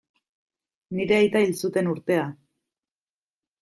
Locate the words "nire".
0.95-1.17